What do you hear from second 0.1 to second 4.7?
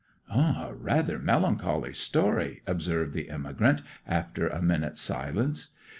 'A rather melancholy story,' observed the emigrant, after a